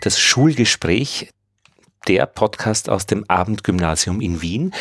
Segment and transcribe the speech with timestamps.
[0.00, 1.30] das Schulgespräch,
[2.08, 4.74] der Podcast aus dem Abendgymnasium in Wien.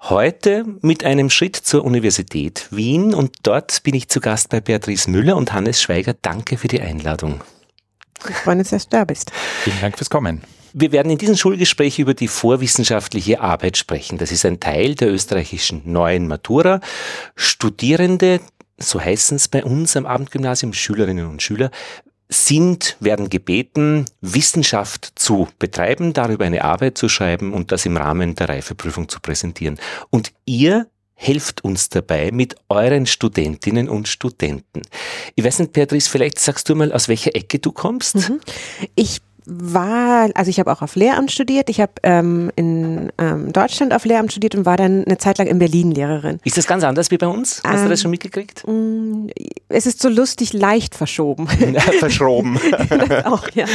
[0.00, 5.10] Heute mit einem Schritt zur Universität Wien und dort bin ich zu Gast bei Beatrice
[5.10, 6.14] Müller und Hannes Schweiger.
[6.20, 7.40] Danke für die Einladung.
[8.28, 9.32] Ich freue mich, dass du da bist.
[9.62, 10.42] Vielen Dank fürs Kommen.
[10.72, 14.18] Wir werden in diesem Schulgespräch über die vorwissenschaftliche Arbeit sprechen.
[14.18, 16.80] Das ist ein Teil der österreichischen neuen Matura.
[17.34, 18.40] Studierende,
[18.76, 21.70] so heißen es bei uns am Abendgymnasium, Schülerinnen und Schüler,
[22.28, 28.34] sind, werden gebeten, Wissenschaft zu betreiben, darüber eine Arbeit zu schreiben und das im Rahmen
[28.34, 29.78] der Reifeprüfung zu präsentieren.
[30.10, 34.82] Und ihr helft uns dabei mit euren Studentinnen und Studenten.
[35.34, 38.16] Ich weiß nicht, Beatrice, vielleicht sagst du mal, aus welcher Ecke du kommst?
[38.16, 38.40] Mhm.
[38.96, 41.70] Ich war, also ich habe auch auf Lehramt studiert.
[41.70, 45.46] Ich habe ähm, in ähm, Deutschland auf Lehramt studiert und war dann eine Zeit lang
[45.46, 46.40] in Berlin Lehrerin.
[46.44, 47.62] Ist das ganz anders wie bei uns?
[47.64, 48.66] Hast ähm, du das schon mitgekriegt?
[48.66, 49.28] Mm,
[49.68, 51.48] es ist so lustig leicht verschoben.
[51.72, 52.58] Ja, verschoben.
[53.24, 53.66] auch, ja.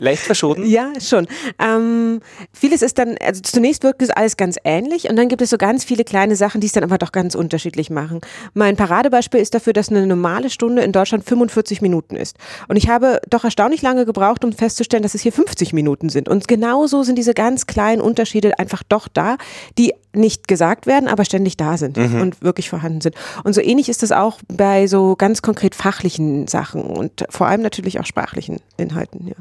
[0.00, 0.66] Leicht verschoben?
[0.66, 1.26] Ja, schon.
[1.58, 2.20] Ähm,
[2.52, 5.56] vieles ist dann, also zunächst wirkt es alles ganz ähnlich und dann gibt es so
[5.56, 8.20] ganz viele kleine Sachen, die es dann aber doch ganz unterschiedlich machen.
[8.52, 12.36] Mein Paradebeispiel ist dafür, dass eine normale Stunde in Deutschland 45 Minuten ist.
[12.68, 16.28] Und ich habe doch erstaunlich lange gebraucht, um festzustellen, dass es hier 50 Minuten sind.
[16.28, 19.36] Und genauso sind diese ganz kleinen Unterschiede einfach doch da,
[19.78, 22.20] die nicht gesagt werden, aber ständig da sind mhm.
[22.20, 23.14] und wirklich vorhanden sind.
[23.44, 27.62] Und so ähnlich ist das auch bei so ganz konkret fachlichen Sachen und vor allem
[27.62, 29.36] natürlich auch sprachlichen Inhalten, ja.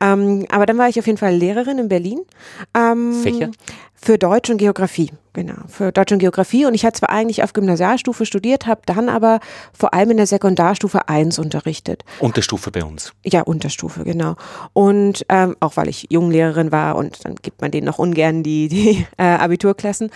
[0.00, 2.20] Ähm, aber dann war ich auf jeden Fall Lehrerin in Berlin.
[2.74, 3.50] Ähm, Fächer?
[4.00, 5.56] Für Deutsch und Geografie, genau.
[5.66, 6.64] Für Deutsch und Geografie.
[6.66, 9.40] Und ich hatte zwar eigentlich auf Gymnasialstufe studiert, habe dann aber
[9.76, 12.04] vor allem in der Sekundarstufe 1 unterrichtet.
[12.20, 13.12] Unterstufe bei uns?
[13.24, 14.36] Ja, Unterstufe, genau.
[14.72, 18.68] Und ähm, auch weil ich Junglehrerin war und dann gibt man denen noch ungern die,
[18.68, 20.10] die äh, Abiturklassen.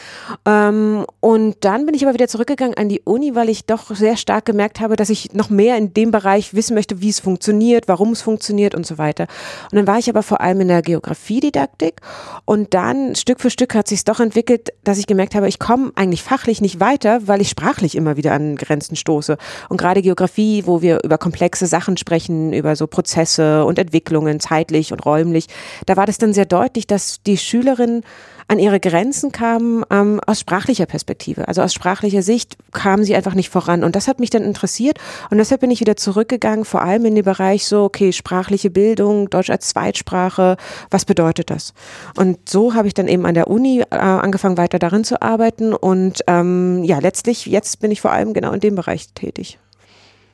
[0.47, 4.17] Ähm, und dann bin ich aber wieder zurückgegangen an die Uni, weil ich doch sehr
[4.17, 7.89] stark gemerkt habe, dass ich noch mehr in dem Bereich wissen möchte, wie es funktioniert,
[7.89, 9.22] warum es funktioniert und so weiter.
[9.71, 12.01] Und dann war ich aber vor allem in der Geografiedidaktik
[12.45, 15.59] und dann Stück für Stück hat sich es doch entwickelt, dass ich gemerkt habe, ich
[15.59, 19.37] komme eigentlich fachlich nicht weiter, weil ich sprachlich immer wieder an Grenzen stoße.
[19.69, 24.93] Und gerade Geografie, wo wir über komplexe Sachen sprechen, über so Prozesse und Entwicklungen zeitlich
[24.93, 25.47] und räumlich,
[25.87, 28.03] da war das dann sehr deutlich, dass die Schülerinnen
[28.49, 31.49] an ihre Grenzen kamen ähm, aus sprachlicher Perspektive.
[31.49, 33.83] Also aus sprachlicher Sicht kamen sie einfach nicht voran.
[33.85, 34.99] Und das hat mich dann interessiert.
[35.31, 39.12] Und deshalb bin ich wieder zurückgegangen, vor allem in den Bereich so, okay, sprachliche Bildung,
[39.31, 40.57] Deutsch als Zweitsprache,
[40.91, 41.75] was bedeutet das?
[42.17, 45.75] Und so habe ich dann eben an der Uni äh, angefangen, weiter darin zu arbeiten.
[45.75, 49.59] Und ähm, ja, letztlich, jetzt bin ich vor allem genau in dem Bereich tätig.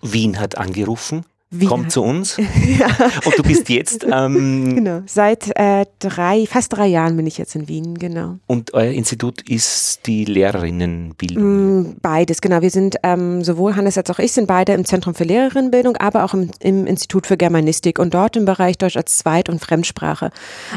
[0.03, 1.69] Wien hat angerufen Wien.
[1.69, 2.37] Kommt zu uns.
[2.79, 2.89] ja.
[3.25, 4.05] Und du bist jetzt.
[4.11, 8.39] Ähm, genau, seit äh, drei, fast drei Jahren bin ich jetzt in Wien, genau.
[8.47, 11.81] Und euer Institut ist die Lehrerinnenbildung?
[11.81, 12.61] Mm, beides, genau.
[12.61, 16.25] Wir sind ähm, sowohl Hannes als auch ich sind beide im Zentrum für Lehrerinnenbildung, aber
[16.25, 20.31] auch im, im Institut für Germanistik und dort im Bereich Deutsch als Zweit- und Fremdsprache.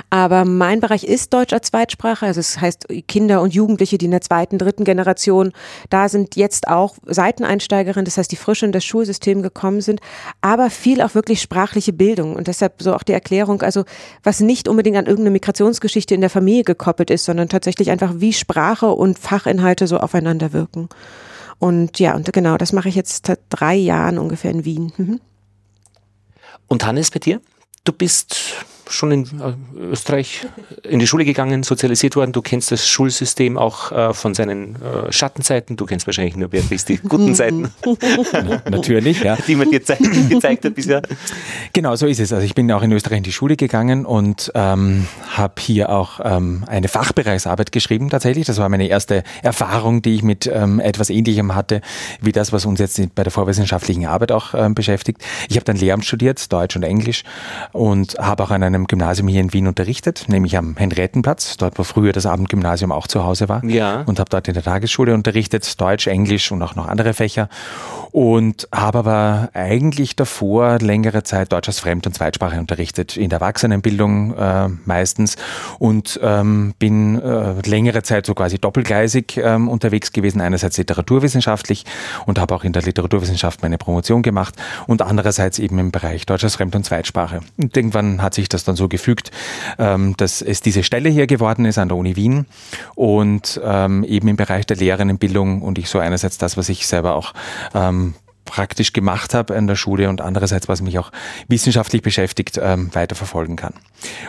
[0.09, 4.11] Aber mein Bereich ist Deutsch als Zweitsprache, also das heißt Kinder und Jugendliche, die in
[4.11, 5.51] der zweiten, dritten Generation
[5.89, 9.99] da sind, jetzt auch Seiteneinsteigerinnen, das heißt, die frisch in das Schulsystem gekommen sind.
[10.39, 13.83] Aber aber viel auch wirklich sprachliche Bildung und deshalb so auch die Erklärung, also
[14.23, 18.33] was nicht unbedingt an irgendeine Migrationsgeschichte in der Familie gekoppelt ist, sondern tatsächlich einfach wie
[18.33, 20.89] Sprache und Fachinhalte so aufeinander wirken.
[21.59, 24.93] Und ja, und genau, das mache ich jetzt seit drei Jahren ungefähr in Wien.
[24.97, 25.19] Mhm.
[26.67, 27.41] Und Hannes, bei dir?
[27.83, 28.37] Du bist
[28.91, 30.47] schon in äh, Österreich
[30.83, 32.31] in die Schule gegangen, sozialisiert worden.
[32.31, 35.77] Du kennst das Schulsystem auch äh, von seinen äh, Schattenseiten.
[35.77, 37.69] Du kennst wahrscheinlich nur Beatrice die guten Seiten.
[38.69, 39.37] Natürlich, ja.
[39.47, 39.79] Die man dir
[40.29, 41.01] gezeigt hat bisher.
[41.73, 42.31] Genau, so ist es.
[42.31, 46.19] Also ich bin auch in Österreich in die Schule gegangen und ähm, habe hier auch
[46.23, 48.45] ähm, eine Fachbereichsarbeit geschrieben tatsächlich.
[48.45, 51.81] Das war meine erste Erfahrung, die ich mit ähm, etwas Ähnlichem hatte,
[52.21, 55.23] wie das, was uns jetzt bei der vorwissenschaftlichen Arbeit auch ähm, beschäftigt.
[55.49, 57.23] Ich habe dann Lehramt studiert, Deutsch und Englisch
[57.71, 61.77] und habe auch an einem einem Gymnasium hier in Wien unterrichtet, nämlich am Henriettenplatz, dort
[61.77, 63.63] wo früher das Abendgymnasium auch zu Hause war.
[63.63, 64.01] Ja.
[64.05, 67.49] Und habe dort in der Tagesschule unterrichtet, Deutsch, Englisch und auch noch andere Fächer.
[68.11, 73.39] Und habe aber eigentlich davor längere Zeit Deutsch als Fremd- und Zweitsprache unterrichtet, in der
[73.39, 75.37] Erwachsenenbildung äh, meistens.
[75.79, 81.85] Und ähm, bin äh, längere Zeit so quasi doppelgleisig ähm, unterwegs gewesen, einerseits literaturwissenschaftlich
[82.25, 84.55] und habe auch in der Literaturwissenschaft meine Promotion gemacht
[84.87, 87.41] und andererseits eben im Bereich Deutsch als Fremd- und Zweitsprache.
[87.57, 89.31] Und irgendwann hat sich das dann so gefügt,
[89.79, 92.45] ähm, dass es diese Stelle hier geworden ist an der Uni Wien
[92.95, 97.15] und ähm, eben im Bereich der Lehrerinnenbildung und ich so einerseits das, was ich selber
[97.15, 97.33] auch
[97.73, 98.00] ähm,
[98.51, 101.11] praktisch gemacht habe an der Schule und andererseits, was mich auch
[101.47, 103.73] wissenschaftlich beschäftigt, ähm, weiterverfolgen kann.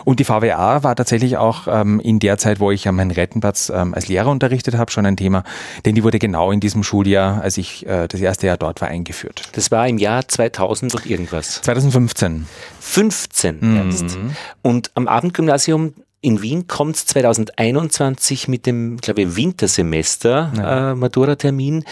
[0.05, 3.93] Und die VWA war tatsächlich auch ähm, in der Zeit, wo ich am Henriettenplatz ähm,
[3.93, 5.43] als Lehrer unterrichtet habe, schon ein Thema,
[5.85, 8.87] denn die wurde genau in diesem Schuljahr, als ich äh, das erste Jahr dort war,
[8.87, 9.43] eingeführt.
[9.53, 11.61] Das war im Jahr 2000 und irgendwas.
[11.61, 12.47] 2015.
[12.79, 14.17] 15 erst.
[14.17, 14.35] Mhm.
[14.61, 20.91] Und am Abendgymnasium in Wien kommt es 2021 mit dem, glaube ich, Wintersemester ja.
[20.91, 21.83] äh, Matura-Termin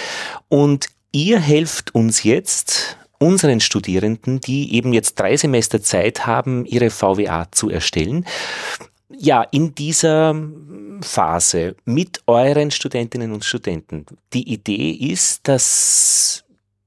[0.47, 6.89] und ihr helft uns jetzt, unseren Studierenden, die eben jetzt drei Semester Zeit haben, ihre
[6.89, 8.25] VWA zu erstellen.
[9.09, 10.35] Ja, in dieser
[11.01, 14.05] Phase mit euren Studentinnen und Studenten.
[14.33, 16.43] Die Idee ist, dass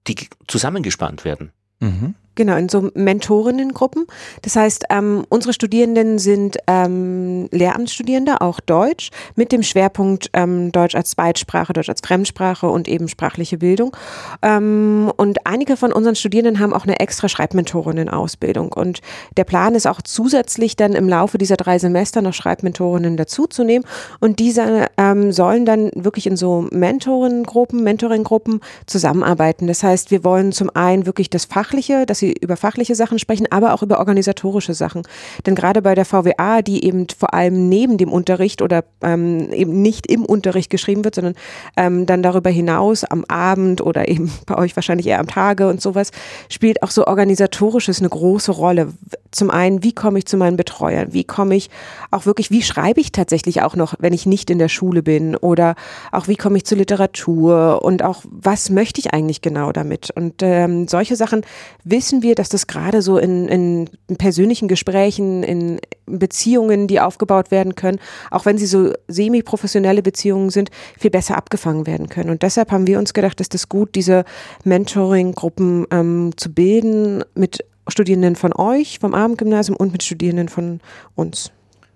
[0.07, 0.17] die
[0.49, 1.53] zusammengespannt werden.
[1.81, 2.15] Mhm.
[2.37, 4.07] Genau, in so Mentorinnengruppen.
[4.43, 10.97] Das heißt, ähm, unsere Studierenden sind ähm, Lehramtsstudierende, auch Deutsch, mit dem Schwerpunkt ähm, Deutsch
[10.97, 13.97] als Zweitsprache, Deutsch als Fremdsprache und eben sprachliche Bildung.
[14.43, 18.73] Ähm, und einige von unseren Studierenden haben auch eine extra Schreibmentorinnen-Ausbildung.
[18.73, 19.01] Und
[19.37, 23.87] der Plan ist auch zusätzlich dann im Laufe dieser drei Semester noch Schreibmentorinnen dazuzunehmen.
[24.19, 29.69] Und diese ähm, sollen dann wirklich in so Mentorinnengruppen, Mentoringgruppen zusammenarbeiten.
[29.69, 33.47] Das heißt, wir wollen zum einen wirklich das Fachliche, dass sie über fachliche Sachen sprechen,
[33.51, 35.03] aber auch über organisatorische Sachen.
[35.47, 39.83] Denn gerade bei der VWA, die eben vor allem neben dem Unterricht oder ähm, eben
[39.83, 41.35] nicht im Unterricht geschrieben wird, sondern
[41.77, 45.81] ähm, dann darüber hinaus am Abend oder eben bei euch wahrscheinlich eher am Tage und
[45.81, 46.11] sowas,
[46.49, 48.93] spielt auch so organisatorisches eine große Rolle.
[49.31, 51.13] Zum einen, wie komme ich zu meinen Betreuern?
[51.13, 51.71] Wie komme ich
[52.11, 55.37] auch wirklich, wie schreibe ich tatsächlich auch noch, wenn ich nicht in der Schule bin?
[55.37, 55.75] Oder
[56.13, 57.83] auch, wie komme ich zur Literatur?
[57.83, 60.11] Und auch, was möchte ich eigentlich genau damit?
[60.15, 61.43] Und ähm, solche Sachen
[61.83, 67.51] wissen wissen wir, dass das gerade so in, in persönlichen Gesprächen, in Beziehungen, die aufgebaut
[67.51, 67.99] werden können,
[68.31, 72.31] auch wenn sie so semi-professionelle Beziehungen sind, viel besser abgefangen werden können.
[72.31, 74.25] Und deshalb haben wir uns gedacht, ist es gut, diese
[74.63, 80.81] Mentoring-Gruppen ähm, zu bilden mit Studierenden von euch, vom Abendgymnasium und mit Studierenden von
[81.17, 81.51] uns.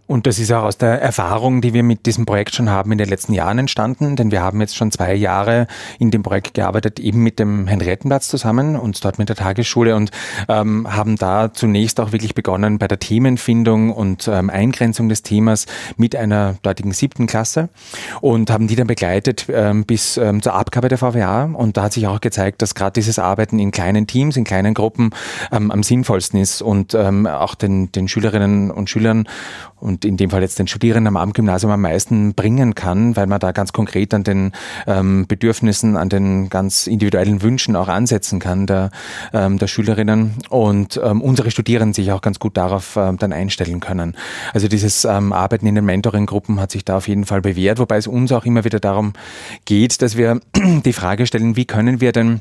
[0.08, 2.96] Und das ist auch aus der Erfahrung, die wir mit diesem Projekt schon haben in
[2.96, 5.66] den letzten Jahren entstanden, denn wir haben jetzt schon zwei Jahre
[5.98, 10.10] in dem Projekt gearbeitet, eben mit dem Henriettenplatz zusammen und dort mit der Tagesschule und
[10.48, 15.66] ähm, haben da zunächst auch wirklich begonnen bei der Themenfindung und ähm, Eingrenzung des Themas
[15.98, 17.68] mit einer dortigen siebten Klasse
[18.22, 21.92] und haben die dann begleitet ähm, bis ähm, zur Abgabe der VWA und da hat
[21.92, 25.10] sich auch gezeigt, dass gerade dieses Arbeiten in kleinen Teams, in kleinen Gruppen
[25.52, 29.28] ähm, am sinnvollsten ist und ähm, auch den, den Schülerinnen und Schülern
[29.76, 33.40] und in dem Fall jetzt den Studierenden am Abendgymnasium am meisten bringen kann, weil man
[33.40, 34.52] da ganz konkret an den
[34.86, 38.90] ähm, Bedürfnissen, an den ganz individuellen Wünschen auch ansetzen kann der,
[39.32, 43.80] ähm, der Schülerinnen und ähm, unsere Studierenden sich auch ganz gut darauf ähm, dann einstellen
[43.80, 44.16] können.
[44.52, 47.96] Also dieses ähm, Arbeiten in den Mentoring-Gruppen hat sich da auf jeden Fall bewährt, wobei
[47.96, 49.12] es uns auch immer wieder darum
[49.64, 50.40] geht, dass wir
[50.84, 52.40] die Frage stellen, wie können wir denn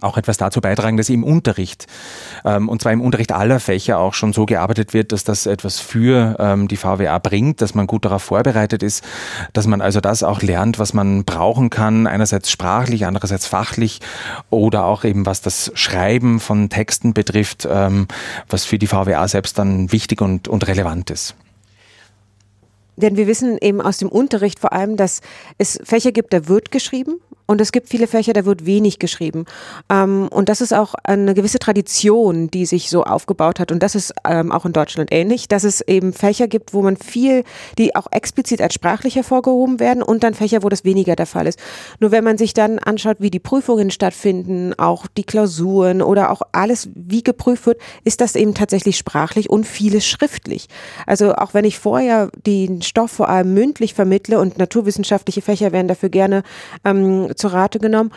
[0.00, 1.86] auch etwas dazu beitragen, dass im Unterricht,
[2.44, 5.80] ähm, und zwar im Unterricht aller Fächer auch schon so gearbeitet wird, dass das etwas
[5.80, 9.04] für ähm, die VWA bringt, dass man gut darauf vorbereitet ist,
[9.52, 14.00] dass man also das auch lernt, was man brauchen kann, einerseits sprachlich, andererseits fachlich
[14.50, 18.08] oder auch eben was das Schreiben von Texten betrifft, ähm,
[18.48, 21.34] was für die VWA selbst dann wichtig und, und relevant ist.
[22.96, 25.20] Denn wir wissen eben aus dem Unterricht vor allem, dass
[25.58, 29.44] es Fächer gibt, da wird geschrieben und es gibt viele Fächer, da wird wenig geschrieben.
[29.90, 33.70] Ähm, und das ist auch eine gewisse Tradition, die sich so aufgebaut hat.
[33.70, 36.96] Und das ist ähm, auch in Deutschland ähnlich, dass es eben Fächer gibt, wo man
[36.96, 37.44] viel,
[37.76, 41.46] die auch explizit als sprachlich hervorgehoben werden und dann Fächer, wo das weniger der Fall
[41.46, 41.58] ist.
[42.00, 46.40] Nur wenn man sich dann anschaut, wie die Prüfungen stattfinden, auch die Klausuren oder auch
[46.52, 50.68] alles, wie geprüft wird, ist das eben tatsächlich sprachlich und vieles schriftlich.
[51.06, 55.88] Also auch wenn ich vorher den Stoff vor allem mündlich vermittle und naturwissenschaftliche Fächer werden
[55.88, 56.42] dafür gerne
[56.84, 58.10] ähm, zu Rate genommen,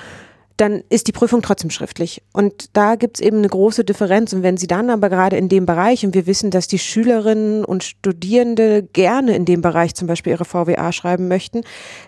[0.58, 2.24] dann ist die Prüfung trotzdem schriftlich.
[2.34, 4.34] Und da gibt es eben eine große Differenz.
[4.34, 7.64] Und wenn Sie dann aber gerade in dem Bereich, und wir wissen, dass die Schülerinnen
[7.64, 11.62] und Studierende gerne in dem Bereich zum Beispiel ihre VWA schreiben möchten,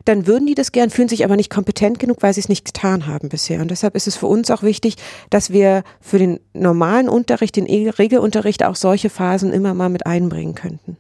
[0.06, 2.66] dann würden die das gern, fühlen sich aber nicht kompetent genug, weil sie es nicht
[2.66, 3.62] getan haben bisher.
[3.62, 4.96] Und deshalb ist es für uns auch wichtig,
[5.30, 10.56] dass wir für den normalen Unterricht, den Regelunterricht auch solche Phasen immer mal mit einbringen
[10.56, 10.98] könnten.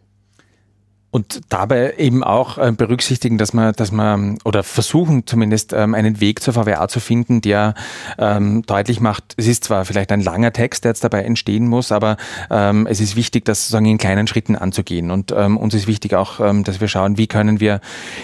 [1.11, 6.21] Und dabei eben auch äh, berücksichtigen, dass man, dass man oder versuchen zumindest ähm, einen
[6.21, 7.73] Weg zur VWA zu finden, der
[8.19, 11.91] ähm, deutlich macht, es ist zwar vielleicht ein langer Text, der jetzt dabei entstehen muss,
[11.91, 12.17] aber
[12.51, 15.09] ähm, es ist wichtig, das sozusagen in kleinen Schritten anzugehen.
[15.09, 17.81] Und ähm, uns ist wichtig auch, ähm, dass wir schauen, wie können wir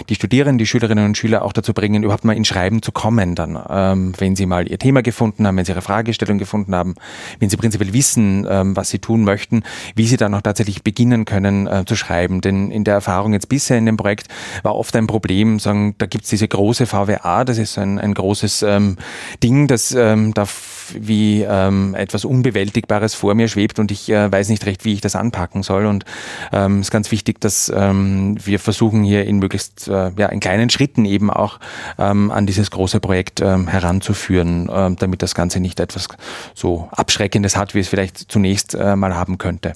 [0.08, 3.34] die Studierenden, die Schülerinnen und Schüler auch dazu bringen, überhaupt mal in Schreiben zu kommen
[3.34, 6.94] dann, ähm, wenn sie mal ihr Thema gefunden haben, wenn sie ihre Fragestellung gefunden haben,
[7.40, 9.62] wenn sie prinzipiell wissen, was sie tun möchten,
[9.94, 12.40] wie sie dann auch tatsächlich beginnen können äh, zu schreiben.
[12.40, 14.28] Denn in der Erfahrung jetzt bisher in dem Projekt
[14.62, 18.14] war oft ein Problem, sagen, da gibt es diese große VWA, das ist ein, ein
[18.14, 18.96] großes ähm,
[19.42, 20.46] Ding, das ähm, da
[20.94, 25.00] wie ähm, etwas Unbewältigbares vor mir schwebt und ich äh, weiß nicht recht, wie ich
[25.00, 25.86] das anpacken soll.
[25.86, 30.26] Und es ähm, ist ganz wichtig, dass ähm, wir versuchen hier in möglichst äh, ja,
[30.26, 31.58] in kleinen Schritten eben auch
[31.98, 36.08] ähm, an dieses große Projekt ähm, heranzuführen, äh, damit das Ganze nicht etwas
[36.54, 39.72] so Abschreckendes hat, wie es vielleicht zunächst äh, mal haben könnte.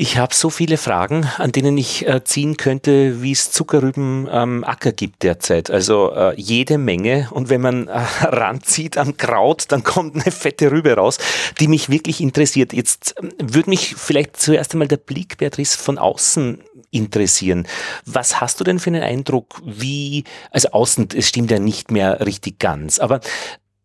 [0.00, 4.62] Ich habe so viele Fragen, an denen ich äh, ziehen könnte, wie es Zuckerrüben am
[4.62, 5.72] Acker gibt derzeit.
[5.72, 7.26] Also äh, jede Menge.
[7.32, 11.18] Und wenn man äh, ranzieht am Kraut, dann kommt eine fette Rübe raus,
[11.58, 12.72] die mich wirklich interessiert.
[12.72, 16.62] Jetzt ähm, würde mich vielleicht zuerst einmal der Blick, Beatrice, von außen
[16.92, 17.66] interessieren.
[18.06, 22.24] Was hast du denn für einen Eindruck, wie, also außen, es stimmt ja nicht mehr
[22.24, 23.18] richtig ganz, aber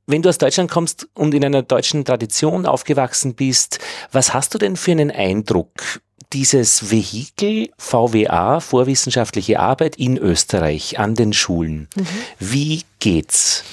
[0.08, 3.80] wenn du aus Deutschland kommst und in einer deutschen Tradition aufgewachsen bist,
[4.12, 6.02] was hast du denn für einen Eindruck?
[6.34, 11.88] Dieses Vehikel VWA, vorwissenschaftliche Arbeit in Österreich an den Schulen.
[11.96, 12.08] Mhm.
[12.40, 13.64] Wie geht's?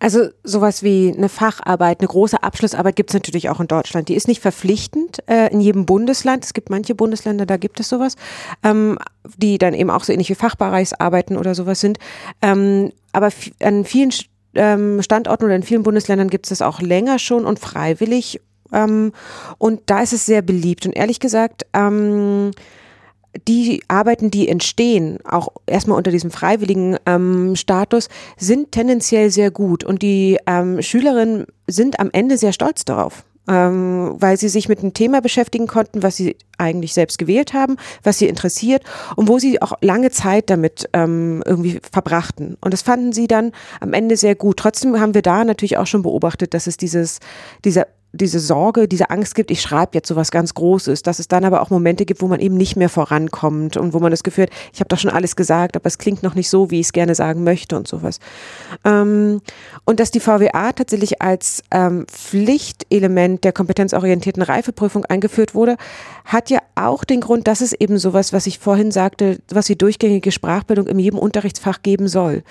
[0.00, 4.08] Also sowas wie eine Facharbeit, eine große Abschlussarbeit gibt es natürlich auch in Deutschland.
[4.08, 6.42] Die ist nicht verpflichtend äh, in jedem Bundesland.
[6.42, 8.16] Es gibt manche Bundesländer, da gibt es sowas,
[8.62, 8.98] ähm,
[9.36, 11.98] die dann eben auch so ähnlich wie Fachbereichsarbeiten oder sowas sind.
[12.40, 13.30] Ähm, aber
[13.62, 14.10] an vielen
[14.54, 18.40] ähm, Standorten oder in vielen Bundesländern gibt es das auch länger schon und freiwillig.
[18.72, 19.12] Ähm,
[19.58, 20.86] und da ist es sehr beliebt.
[20.86, 22.50] Und ehrlich gesagt, ähm,
[23.46, 29.84] die Arbeiten, die entstehen, auch erstmal unter diesem freiwilligen ähm, Status, sind tendenziell sehr gut.
[29.84, 34.78] Und die ähm, Schülerinnen sind am Ende sehr stolz darauf ähm, weil sie sich mit
[34.78, 38.84] einem Thema beschäftigen konnten, was sie eigentlich selbst gewählt haben, was sie interessiert
[39.16, 42.56] und wo sie auch lange Zeit damit ähm, irgendwie verbrachten.
[42.60, 44.58] Und das fanden sie dann am Ende sehr gut.
[44.58, 47.18] Trotzdem haben wir da natürlich auch schon beobachtet, dass es dieses,
[47.64, 51.28] dieser diese Sorge, diese Angst gibt, ich schreibe jetzt so was ganz Großes, dass es
[51.28, 54.22] dann aber auch Momente gibt, wo man eben nicht mehr vorankommt und wo man das
[54.22, 56.80] Gefühl hat, ich habe doch schon alles gesagt, aber es klingt noch nicht so, wie
[56.80, 58.18] ich es gerne sagen möchte und sowas.
[58.84, 59.40] Ähm,
[59.84, 65.76] und dass die VWA tatsächlich als ähm, Pflichtelement der kompetenzorientierten Reifeprüfung eingeführt wurde,
[66.24, 69.78] hat ja auch den Grund, dass es eben sowas, was ich vorhin sagte, was die
[69.78, 72.42] durchgängige Sprachbildung in jedem Unterrichtsfach geben soll.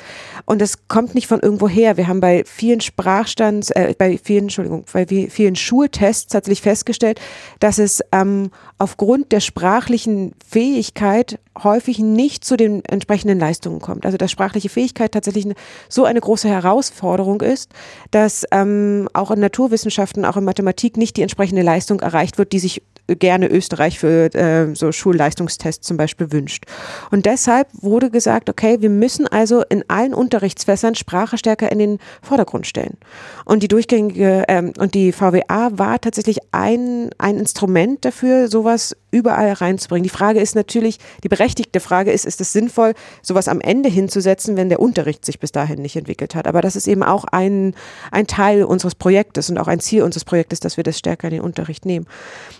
[0.46, 1.98] Und das kommt nicht von irgendwo her.
[1.98, 7.20] Wir haben bei vielen Sprachstands, äh, bei vielen, Entschuldigung, bei vielen vielen Schultests tatsächlich festgestellt,
[7.60, 14.06] dass es ähm, aufgrund der sprachlichen Fähigkeit häufig nicht zu den entsprechenden Leistungen kommt.
[14.06, 15.48] Also dass sprachliche Fähigkeit tatsächlich
[15.90, 17.72] so eine große Herausforderung ist,
[18.12, 22.60] dass ähm, auch in Naturwissenschaften, auch in Mathematik nicht die entsprechende Leistung erreicht wird, die
[22.60, 22.82] sich
[23.16, 26.66] gerne Österreich für äh, so Schulleistungstests zum Beispiel wünscht.
[27.12, 32.00] Und deshalb wurde gesagt, okay, wir müssen also in allen Unterrichtsfässern Sprache stärker in den
[32.22, 32.98] Vordergrund stellen.
[33.46, 39.54] Und die durchgängige ähm, und die VWA war tatsächlich ein, ein Instrument dafür, sowas überall
[39.54, 40.04] reinzubringen.
[40.04, 44.58] Die Frage ist natürlich, die berechtigte Frage ist, ist es sinnvoll, sowas am Ende hinzusetzen,
[44.58, 46.48] wenn der Unterricht sich bis dahin nicht entwickelt hat.
[46.48, 47.76] Aber das ist eben auch ein,
[48.12, 51.36] ein Teil unseres Projektes und auch ein Ziel unseres Projektes, dass wir das stärker in
[51.36, 52.06] den Unterricht nehmen.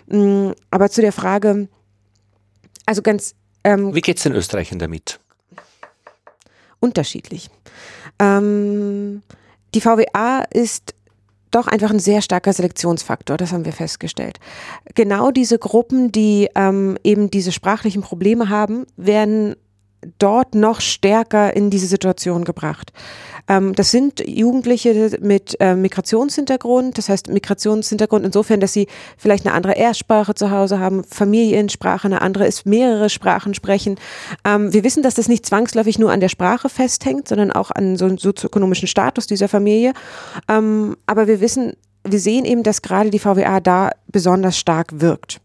[0.06, 1.68] Mm, aber zu der Frage,
[2.86, 3.34] also ganz.
[3.62, 5.20] Ähm, Wie geht es den Österreichern damit?
[6.80, 7.50] Unterschiedlich.
[8.18, 9.22] Ähm,
[9.74, 10.94] die VWA ist
[11.50, 14.38] doch einfach ein sehr starker Selektionsfaktor, das haben wir festgestellt.
[14.94, 19.56] Genau diese Gruppen, die ähm, eben diese sprachlichen Probleme haben, werden
[20.18, 22.92] dort noch stärker in diese Situation gebracht.
[23.48, 28.86] Ähm, das sind Jugendliche mit äh, Migrationshintergrund, das heißt Migrationshintergrund insofern, dass sie
[29.18, 33.96] vielleicht eine andere Erstsprache zu Hause haben, Familiensprache eine andere ist, mehrere Sprachen sprechen.
[34.44, 37.96] Ähm, wir wissen, dass das nicht zwangsläufig nur an der Sprache festhängt, sondern auch an
[37.96, 39.92] so einem sozioökonomischen Status dieser Familie.
[40.48, 45.40] Ähm, aber wir wissen wir sehen eben, dass gerade die VWA da besonders stark wirkt.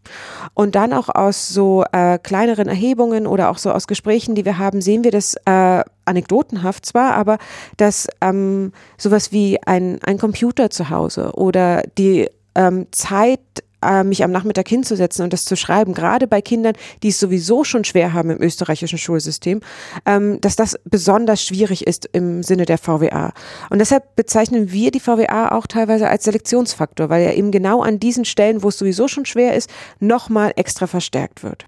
[0.54, 4.58] Und dann auch aus so äh, kleineren Erhebungen oder auch so aus Gesprächen, die wir
[4.58, 7.38] haben, sehen wir das äh, anekdotenhaft zwar, aber
[7.76, 13.40] dass ähm, sowas wie ein, ein Computer zu Hause oder die ähm, Zeit
[13.86, 17.64] äh, mich am Nachmittag hinzusetzen und das zu schreiben, gerade bei Kindern, die es sowieso
[17.64, 19.60] schon schwer haben im österreichischen Schulsystem,
[20.04, 23.32] ähm, dass das besonders schwierig ist im Sinne der VWA.
[23.70, 28.00] Und deshalb bezeichnen wir die VWA auch teilweise als Selektionsfaktor, weil er eben genau an
[28.00, 31.66] diesen Stellen, wo es sowieso schon schwer ist, nochmal extra verstärkt wird.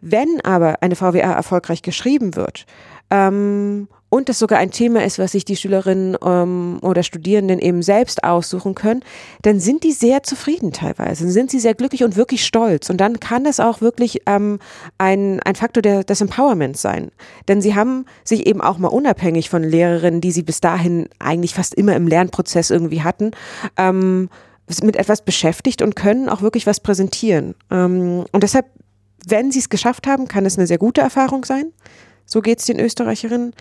[0.00, 2.66] Wenn aber eine VWA erfolgreich geschrieben wird,
[3.10, 7.82] ähm, und das sogar ein Thema ist, was sich die Schülerinnen ähm, oder Studierenden eben
[7.82, 9.02] selbst aussuchen können,
[9.42, 12.88] dann sind die sehr zufrieden teilweise, dann sind sie sehr glücklich und wirklich stolz.
[12.88, 14.58] Und dann kann das auch wirklich ähm,
[14.98, 17.10] ein, ein Faktor der, des Empowerments sein.
[17.48, 21.54] Denn sie haben sich eben auch mal unabhängig von Lehrerinnen, die sie bis dahin eigentlich
[21.54, 23.32] fast immer im Lernprozess irgendwie hatten,
[23.76, 24.28] ähm,
[24.82, 27.54] mit etwas beschäftigt und können auch wirklich was präsentieren.
[27.70, 28.66] Ähm, und deshalb
[29.26, 31.72] wenn sie es geschafft haben, kann es eine sehr gute Erfahrung sein.
[32.24, 33.52] So geht es den Österreicherinnen.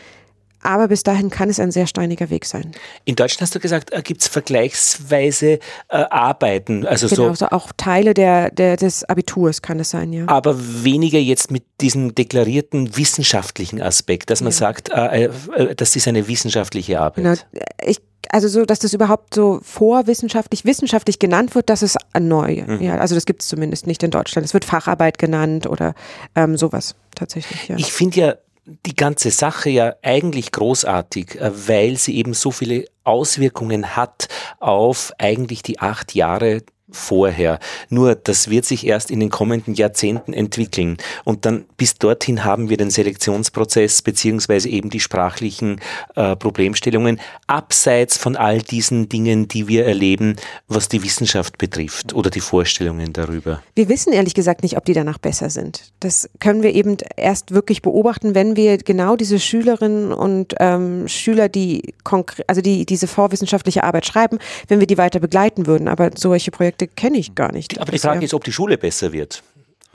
[0.66, 2.72] Aber bis dahin kann es ein sehr steiniger Weg sein.
[3.06, 6.86] In Deutschland hast du gesagt, äh, gibt es vergleichsweise äh, Arbeiten.
[6.86, 10.28] Also genau, so, so auch Teile der, der, des Abiturs kann es sein, ja.
[10.28, 14.58] Aber weniger jetzt mit diesem deklarierten wissenschaftlichen Aspekt, dass man ja.
[14.58, 17.16] sagt, äh, äh, das ist eine wissenschaftliche Arbeit.
[17.16, 17.34] Genau.
[17.86, 22.64] Ich also so, dass das überhaupt so vorwissenschaftlich, wissenschaftlich genannt wird, das ist neu.
[22.66, 22.82] Mhm.
[22.82, 24.46] Ja, also das gibt es zumindest nicht in Deutschland.
[24.46, 25.94] Es wird Facharbeit genannt oder
[26.36, 27.68] ähm, sowas tatsächlich.
[27.68, 27.78] Ja.
[27.78, 32.86] Ich finde ja die ganze Sache ja eigentlich großartig, äh, weil sie eben so viele
[33.04, 34.28] Auswirkungen hat
[34.60, 36.64] auf eigentlich die acht Jahre
[36.96, 37.60] vorher.
[37.90, 40.98] Nur das wird sich erst in den kommenden Jahrzehnten entwickeln.
[41.24, 45.82] Und dann bis dorthin haben wir den Selektionsprozess beziehungsweise eben die sprachlichen
[46.16, 50.36] äh, Problemstellungen abseits von all diesen Dingen, die wir erleben,
[50.68, 53.62] was die Wissenschaft betrifft oder die Vorstellungen darüber.
[53.76, 55.92] Wir wissen ehrlich gesagt nicht, ob die danach besser sind.
[56.00, 61.50] Das können wir eben erst wirklich beobachten, wenn wir genau diese Schülerinnen und ähm, Schüler,
[61.50, 61.94] die
[62.48, 65.88] also die diese vorwissenschaftliche Arbeit schreiben, wenn wir die weiter begleiten würden.
[65.88, 67.80] Aber solche Projekte Kenne ich gar nicht.
[67.80, 69.44] Aber die Frage ist, ob die Schule besser wird.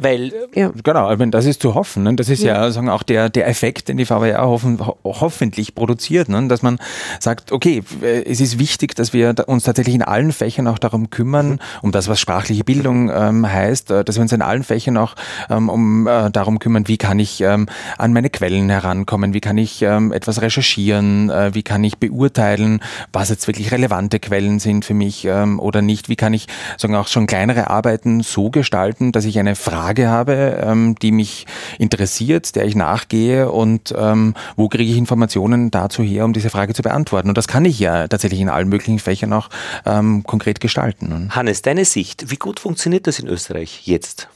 [0.01, 0.73] Weil, ja.
[0.83, 2.05] Genau, das ist zu hoffen.
[2.05, 2.15] Ne?
[2.15, 5.75] Das ist ja, ja sagen, auch der, der Effekt, den die VWR hoffen, ho hoffentlich
[5.75, 6.49] produziert, ne?
[6.49, 6.79] dass man
[7.19, 11.51] sagt, okay, es ist wichtig, dass wir uns tatsächlich in allen Fächern auch darum kümmern,
[11.51, 11.59] mhm.
[11.83, 15.15] um das, was sprachliche Bildung ähm, heißt, äh, dass wir uns in allen Fächern auch
[15.51, 17.67] ähm, um äh, darum kümmern, wie kann ich ähm,
[17.99, 22.81] an meine Quellen herankommen, wie kann ich ähm, etwas recherchieren, äh, wie kann ich beurteilen,
[23.13, 26.47] was jetzt wirklich relevante Quellen sind für mich ähm, oder nicht, wie kann ich
[26.79, 31.11] sagen auch schon kleinere Arbeiten so gestalten, dass ich eine Frage Frage habe, ähm, die
[31.11, 31.47] mich
[31.79, 36.75] interessiert, der ich nachgehe und ähm, wo kriege ich Informationen dazu her, um diese Frage
[36.75, 37.29] zu beantworten.
[37.29, 39.49] Und das kann ich ja tatsächlich in allen möglichen Fächern auch
[39.85, 41.31] ähm, konkret gestalten.
[41.31, 44.29] Hannes, deine Sicht, wie gut funktioniert das in Österreich jetzt?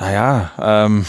[0.00, 1.04] Naja, ähm,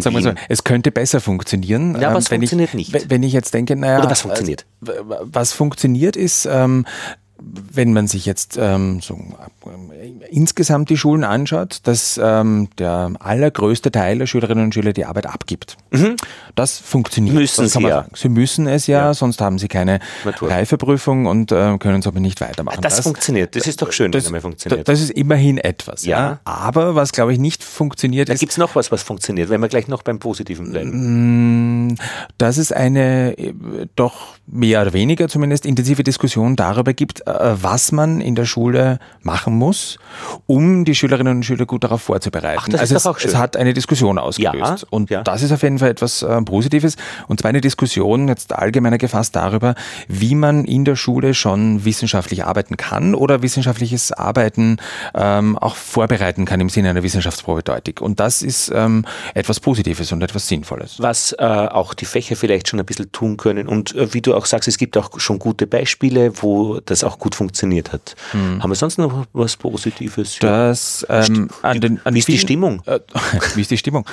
[0.00, 2.00] sagen wir so, es könnte besser funktionieren.
[2.00, 3.10] Ja, was ähm, funktioniert ich, nicht?
[3.10, 3.98] Wenn ich jetzt denke, naja.
[3.98, 4.66] Oder was funktioniert?
[4.80, 6.86] Was funktioniert ist, ähm,
[7.42, 13.90] wenn man sich jetzt ähm, so, äh, insgesamt die Schulen anschaut, dass ähm, der allergrößte
[13.90, 15.76] Teil der Schülerinnen und Schüler die Arbeit abgibt.
[15.90, 16.16] Mhm.
[16.54, 17.34] Das funktioniert.
[17.34, 18.06] Müssen sie ja.
[18.14, 20.50] Sie müssen es ja, ja, sonst haben sie keine Matur.
[20.50, 22.80] Reifeprüfung und äh, können es aber nicht weitermachen.
[22.80, 24.88] Das, das, funktioniert, das ist doch schön, das, wenn es funktioniert.
[24.88, 26.04] Das ist immerhin etwas.
[26.04, 26.18] Ja.
[26.18, 26.40] ja.
[26.44, 28.40] Aber was, glaube ich, nicht funktioniert da ist...
[28.40, 31.88] Da gibt es noch was, was funktioniert, wenn wir gleich noch beim Positiven bleiben.
[31.88, 31.94] Mm,
[32.38, 33.54] dass es eine äh,
[33.96, 37.26] doch mehr oder weniger zumindest intensive Diskussion darüber gibt,
[37.60, 39.98] was man in der Schule machen muss,
[40.46, 42.60] um die Schülerinnen und Schüler gut darauf vorzubereiten.
[42.62, 43.30] Ach, das also ist doch auch schön.
[43.30, 44.82] es hat eine Diskussion ausgelöst.
[44.82, 45.22] Ja, und ja.
[45.22, 46.96] das ist auf jeden Fall etwas äh, Positives.
[47.28, 49.74] Und zwar eine Diskussion jetzt allgemeiner gefasst darüber,
[50.08, 54.78] wie man in der Schule schon wissenschaftlich arbeiten kann oder wissenschaftliches Arbeiten
[55.14, 57.98] ähm, auch vorbereiten kann im Sinne einer Wissenschaftsprobedeutung.
[58.04, 60.96] Und das ist ähm, etwas Positives und etwas Sinnvolles.
[60.98, 63.68] Was äh, auch die Fächer vielleicht schon ein bisschen tun können.
[63.68, 67.18] Und äh, wie du auch sagst, es gibt auch schon gute Beispiele, wo das auch
[67.20, 68.16] gut funktioniert hat.
[68.32, 68.62] Hm.
[68.62, 70.38] Haben wir sonst noch was Positives?
[70.40, 72.82] Das, ähm, an den, an wie ist die Stimmung?
[72.86, 72.98] Äh,
[73.54, 74.04] wie ist die Stimmung?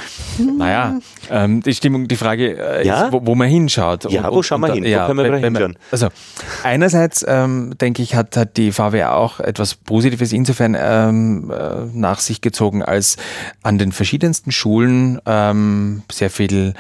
[0.58, 1.00] naja,
[1.32, 3.06] ähm, die Stimmung, die Frage äh, ja?
[3.06, 4.10] ist, wo, wo, man hinschaut.
[4.12, 4.84] Ja, und, wo schauen wir hin?
[4.84, 5.78] Ja, wo können wir wenn, hinschauen?
[5.92, 6.10] also
[6.64, 12.20] einerseits ähm, denke ich, hat, hat die VWR auch etwas Positives insofern ähm, äh, nach
[12.20, 13.18] sich gezogen, als
[13.64, 16.74] an den verschiedensten Schulen ähm, sehr viel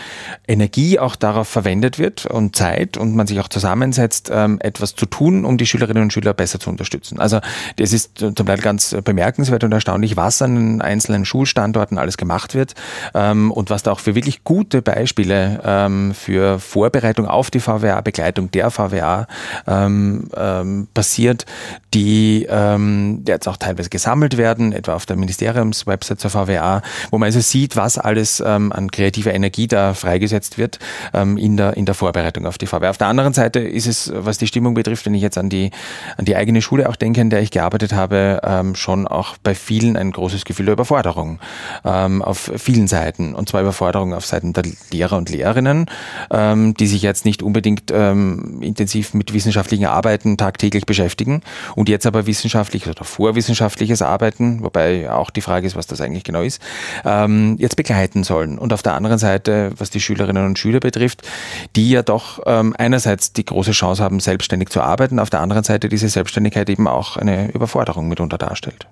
[0.47, 5.05] Energie auch darauf verwendet wird und Zeit und man sich auch zusammensetzt, ähm, etwas zu
[5.05, 7.19] tun, um die Schülerinnen und Schüler besser zu unterstützen.
[7.19, 7.39] Also
[7.77, 12.73] das ist zum Teil ganz bemerkenswert und erstaunlich, was an einzelnen Schulstandorten alles gemacht wird
[13.13, 18.01] ähm, und was da auch für wirklich gute Beispiele ähm, für Vorbereitung auf die VWA,
[18.01, 19.27] Begleitung der VWA
[19.67, 21.45] ähm, ähm, passiert,
[21.93, 27.27] die ähm, jetzt auch teilweise gesammelt werden, etwa auf der Ministeriumswebsite zur VWA, wo man
[27.27, 30.79] also sieht, was alles ähm, an kreativer Energie da freigesetzt wird
[31.13, 32.89] in, der, in der Vorbereitung auf die VWA.
[32.89, 35.71] Auf der anderen Seite ist es, was die Stimmung betrifft, wenn ich jetzt an die,
[36.17, 39.55] an die eigene Schule auch denke, in der ich gearbeitet habe, ähm, schon auch bei
[39.55, 41.39] vielen ein großes Gefühl der Überforderung
[41.85, 43.33] ähm, auf vielen Seiten.
[43.35, 45.85] Und zwar Überforderung auf Seiten der Lehrer und Lehrerinnen,
[46.31, 51.41] ähm, die sich jetzt nicht unbedingt ähm, intensiv mit wissenschaftlichen Arbeiten tagtäglich beschäftigen
[51.75, 56.23] und jetzt aber wissenschaftliches oder vorwissenschaftliches Arbeiten, wobei auch die Frage ist, was das eigentlich
[56.23, 56.61] genau ist,
[57.05, 58.57] ähm, jetzt begleiten sollen.
[58.57, 61.27] Und auf der anderen Seite, was die Schülerinnen und Schüler betrifft,
[61.75, 65.63] die ja doch ähm, einerseits die große Chance haben, selbstständig zu arbeiten, auf der anderen
[65.63, 68.87] Seite diese Selbstständigkeit eben auch eine Überforderung mitunter darstellt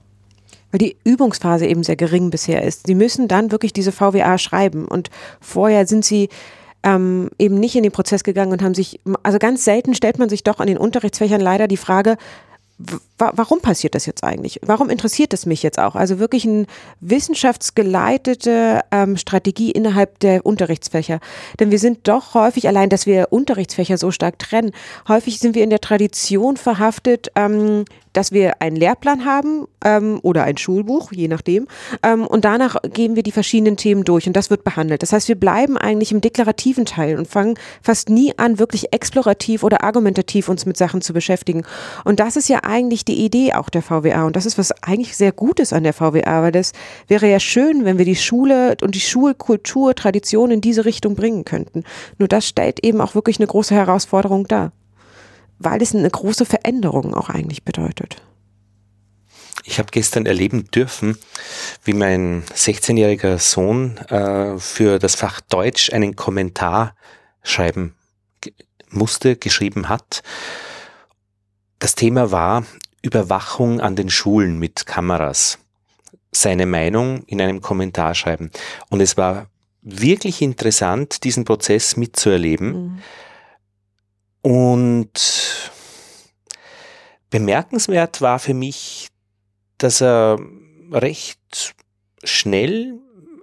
[0.71, 2.85] weil die Übungsphase eben sehr gering bisher ist.
[2.85, 6.27] Sie müssen dann wirklich diese VWA schreiben und vorher sind sie
[6.83, 10.27] ähm, eben nicht in den Prozess gegangen und haben sich, also ganz selten stellt man
[10.27, 12.17] sich doch an den Unterrichtsfächern leider die Frage,
[13.17, 14.59] warum passiert das jetzt eigentlich?
[14.61, 15.95] Warum interessiert es mich jetzt auch?
[15.95, 16.65] Also wirklich eine
[16.99, 21.19] wissenschaftsgeleitete ähm, Strategie innerhalb der Unterrichtsfächer.
[21.59, 24.71] Denn wir sind doch häufig, allein dass wir Unterrichtsfächer so stark trennen,
[25.07, 30.43] häufig sind wir in der Tradition verhaftet, ähm, dass wir einen Lehrplan haben ähm, oder
[30.43, 31.67] ein Schulbuch, je nachdem.
[32.03, 35.03] Ähm, und danach gehen wir die verschiedenen Themen durch und das wird behandelt.
[35.03, 39.63] Das heißt, wir bleiben eigentlich im deklarativen Teil und fangen fast nie an, wirklich explorativ
[39.63, 41.63] oder argumentativ uns mit Sachen zu beschäftigen.
[42.03, 44.25] Und das ist ja eigentlich die Idee auch der VWA.
[44.25, 46.71] Und das ist was eigentlich sehr Gutes an der VWA, weil das
[47.07, 51.45] wäre ja schön, wenn wir die Schule und die Schulkultur, Tradition in diese Richtung bringen
[51.45, 51.83] könnten.
[52.17, 54.71] Nur das stellt eben auch wirklich eine große Herausforderung dar.
[55.59, 58.21] Weil es eine große Veränderung auch eigentlich bedeutet.
[59.63, 61.17] Ich habe gestern erleben dürfen,
[61.83, 66.95] wie mein 16-jähriger Sohn äh, für das Fach Deutsch einen Kommentar
[67.41, 67.95] schreiben
[68.89, 70.21] musste, geschrieben hat.
[71.79, 72.63] Das Thema war
[73.01, 75.59] Überwachung an den Schulen mit Kameras.
[76.31, 78.51] Seine Meinung in einem Kommentar schreiben.
[78.89, 79.47] Und es war
[79.81, 82.71] wirklich interessant, diesen Prozess mitzuerleben.
[82.71, 83.01] Mhm.
[84.45, 85.71] Und
[87.31, 89.07] bemerkenswert war für mich,
[89.79, 90.37] dass er
[90.91, 91.73] recht
[92.23, 92.99] schnell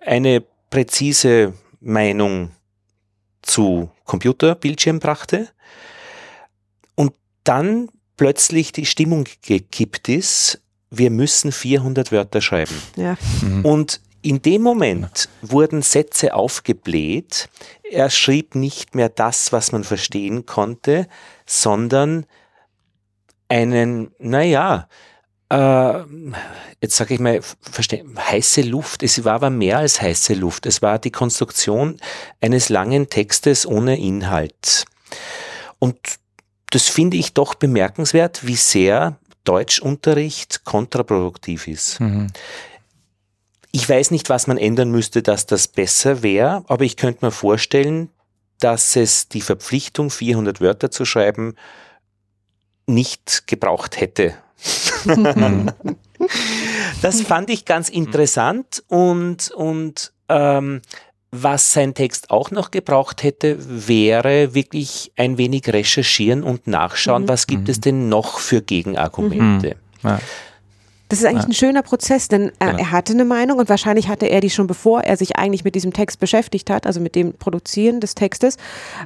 [0.06, 2.52] eine präzise Meinung
[3.42, 5.48] zu Computerbildschirm brachte
[6.94, 12.80] und dann plötzlich die Stimmung gekippt ist, wir müssen 400 Wörter schreiben.
[12.94, 13.16] Ja.
[13.40, 13.64] Mhm.
[13.64, 17.48] Und in dem Moment wurden Sätze aufgebläht.
[17.82, 21.08] Er schrieb nicht mehr das, was man verstehen konnte,
[21.44, 22.26] sondern
[23.48, 24.88] einen, naja,
[25.50, 26.04] äh,
[26.80, 27.40] jetzt sage ich mal,
[28.18, 29.02] heiße Luft.
[29.02, 30.66] Es war aber mehr als heiße Luft.
[30.66, 31.98] Es war die Konstruktion
[32.40, 34.85] eines langen Textes ohne Inhalt.
[35.78, 35.98] Und
[36.70, 42.00] das finde ich doch bemerkenswert, wie sehr Deutschunterricht kontraproduktiv ist.
[42.00, 42.28] Mhm.
[43.72, 47.30] Ich weiß nicht, was man ändern müsste, dass das besser wäre, aber ich könnte mir
[47.30, 48.11] vorstellen,
[48.61, 51.56] dass es die Verpflichtung, 400 Wörter zu schreiben,
[52.87, 54.35] nicht gebraucht hätte.
[57.02, 60.82] das fand ich ganz interessant und, und ähm,
[61.32, 63.56] was sein Text auch noch gebraucht hätte,
[63.88, 67.28] wäre wirklich ein wenig recherchieren und nachschauen, mhm.
[67.28, 67.82] was gibt es mhm.
[67.82, 69.76] denn noch für Gegenargumente.
[70.02, 70.08] Mhm.
[70.08, 70.20] Ja.
[71.12, 71.48] Das ist eigentlich ja.
[71.48, 72.79] ein schöner Prozess, denn äh, genau.
[72.79, 75.75] er hatte eine Meinung und wahrscheinlich hatte er die schon bevor er sich eigentlich mit
[75.75, 78.57] diesem Text beschäftigt hat, also mit dem Produzieren des Textes,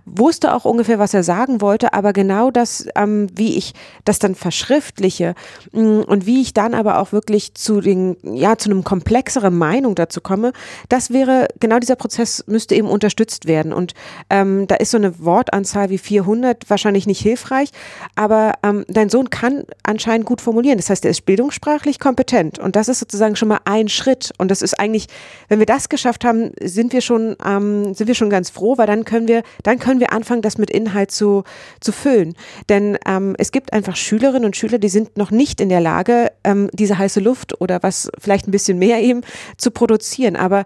[0.04, 4.36] wusste auch ungefähr, was er sagen wollte, aber genau das, ähm, wie ich das dann
[4.36, 5.34] verschriftliche
[5.72, 9.58] mh, mm, und wie ich dann aber auch wirklich zu den, ja, zu einem komplexeren
[9.58, 10.52] Meinung dazu komme,
[10.88, 13.94] das wäre, genau dieser Prozess müsste eben unterstützt werden und
[14.30, 17.70] ähm, da ist so eine Wortanzahl wie 400 wahrscheinlich nicht hilfreich,
[18.14, 22.58] aber ähm, dein Sohn kann anscheinend gut formulieren, das heißt, er ist bildungssprachlich wirklich kompetent.
[22.58, 24.32] Und das ist sozusagen schon mal ein Schritt.
[24.38, 25.06] Und das ist eigentlich,
[25.48, 28.86] wenn wir das geschafft haben, sind wir schon, ähm, sind wir schon ganz froh, weil
[28.86, 31.44] dann können wir, dann können wir anfangen, das mit Inhalt zu,
[31.80, 32.34] zu füllen.
[32.68, 36.32] Denn ähm, es gibt einfach Schülerinnen und Schüler, die sind noch nicht in der Lage,
[36.44, 39.22] ähm, diese heiße Luft oder was vielleicht ein bisschen mehr eben
[39.56, 40.36] zu produzieren.
[40.36, 40.64] Aber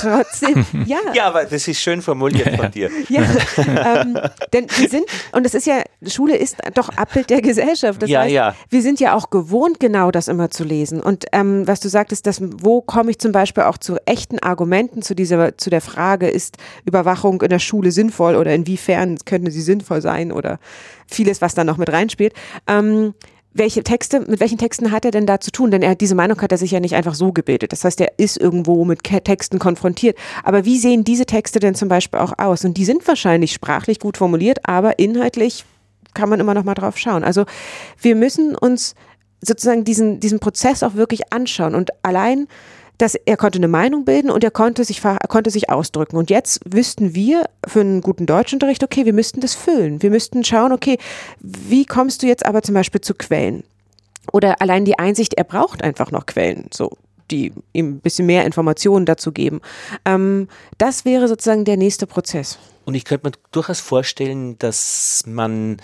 [0.00, 0.98] trotzdem, ja.
[1.14, 2.90] Ja, aber das ist schön formuliert von dir.
[3.08, 3.22] Ja,
[3.56, 4.18] ähm,
[4.52, 8.02] denn wir sind, und das ist ja, Schule ist doch Abbild der Gesellschaft.
[8.02, 8.54] Das ja, heißt, ja.
[8.70, 11.00] wir sind ja auch gewohnt, genau das immer zu lesen.
[11.00, 15.02] Und ähm, was du sagtest, dass, wo komme ich zum Beispiel auch zu echten Argumenten
[15.02, 19.60] zu dieser, zu der Frage, ist Überwachung in der Schule sinnvoll oder inwiefern könnte sie
[19.60, 20.58] sinnvoll sein oder
[21.06, 22.32] vieles, was da noch mit reinspielt.
[22.66, 23.14] Ähm,
[23.54, 25.70] welche Texte, mit welchen Texten hat er denn da zu tun?
[25.70, 27.72] Denn er, diese Meinung hat er sich ja nicht einfach so gebildet.
[27.72, 30.16] Das heißt, er ist irgendwo mit Texten konfrontiert.
[30.42, 32.64] Aber wie sehen diese Texte denn zum Beispiel auch aus?
[32.64, 35.64] Und die sind wahrscheinlich sprachlich gut formuliert, aber inhaltlich
[36.14, 37.24] kann man immer noch mal drauf schauen.
[37.24, 37.44] Also
[38.00, 38.94] wir müssen uns
[39.42, 42.48] sozusagen diesen, diesen Prozess auch wirklich anschauen und allein
[43.02, 46.16] dass er konnte eine Meinung bilden und er konnte sich, er konnte sich ausdrücken.
[46.16, 50.02] Und jetzt wüssten wir für einen guten Deutschunterricht, okay, wir müssten das füllen.
[50.02, 50.98] Wir müssten schauen, okay,
[51.40, 53.64] wie kommst du jetzt aber zum Beispiel zu Quellen?
[54.30, 56.92] Oder allein die Einsicht, er braucht einfach noch Quellen, so,
[57.32, 59.62] die ihm ein bisschen mehr Informationen dazu geben.
[60.04, 60.46] Ähm,
[60.78, 62.58] das wäre sozusagen der nächste Prozess.
[62.84, 65.78] Und ich könnte mir durchaus vorstellen, dass man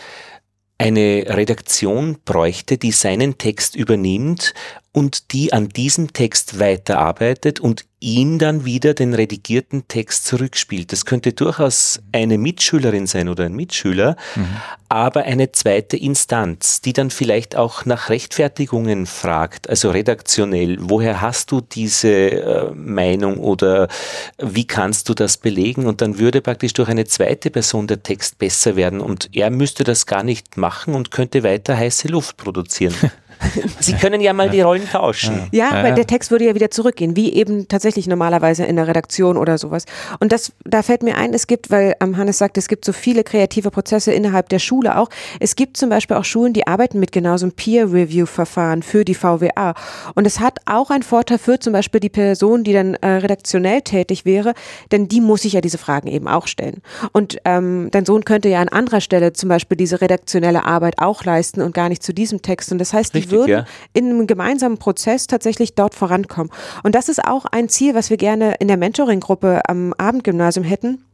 [0.79, 4.55] eine Redaktion bräuchte, die seinen Text übernimmt
[4.93, 10.93] und die an diesem Text weiterarbeitet und ihn dann wieder den redigierten Text zurückspielt.
[10.93, 14.57] Das könnte durchaus eine Mitschülerin sein oder ein Mitschüler, mhm.
[14.89, 21.51] aber eine zweite Instanz, die dann vielleicht auch nach Rechtfertigungen fragt, also redaktionell, woher hast
[21.51, 23.89] du diese äh, Meinung oder
[24.39, 25.87] wie kannst du das belegen?
[25.87, 29.83] Und dann würde praktisch durch eine zweite Person der Text besser werden und er müsste
[29.83, 32.95] das gar nicht machen und könnte weiter heiße Luft produzieren.
[33.81, 35.49] Sie können ja mal die Rollen tauschen.
[35.53, 39.37] Ja, weil der Text würde ja wieder zurückgehen, wie eben tatsächlich normalerweise in der Redaktion
[39.37, 39.85] oder sowas.
[40.21, 42.93] Und das, da fällt mir ein, es gibt, weil ähm, Hannes sagt, es gibt so
[42.93, 45.09] viele kreative Prozesse innerhalb der Schule auch.
[45.41, 49.15] Es gibt zum Beispiel auch Schulen, die arbeiten mit genau so einem Peer-Review-Verfahren für die
[49.15, 49.75] VWA.
[50.15, 53.83] Und es hat auch einen Vorteil für zum Beispiel die Person, die dann äh, redaktionell
[53.83, 54.55] tätig wäre,
[54.93, 56.83] denn die muss sich ja diese Fragen eben auch stellen.
[57.13, 61.25] Und ähm, dein Sohn könnte ja an anderer Stelle zum Beispiel diese redaktionelle Arbeit auch
[61.25, 62.73] leisten und gar nicht zu diesem Text.
[62.73, 63.65] Und das heißt, Richtig würden ja.
[63.93, 66.53] in einem gemeinsamen Prozess tatsächlich dort vorankommen.
[66.83, 71.05] Und das ist auch ein Ziel, was wir gerne in der Mentoring-Gruppe am Abendgymnasium hätten